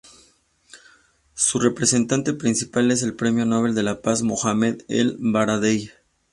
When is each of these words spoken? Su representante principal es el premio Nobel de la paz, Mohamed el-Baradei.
Su 1.35 1.59
representante 1.59 2.33
principal 2.33 2.89
es 2.89 3.03
el 3.03 3.13
premio 3.15 3.45
Nobel 3.45 3.75
de 3.75 3.83
la 3.83 4.01
paz, 4.01 4.23
Mohamed 4.23 4.81
el-Baradei. 4.87 5.91